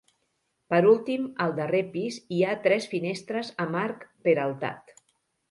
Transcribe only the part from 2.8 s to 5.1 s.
finestres amb arc peraltat.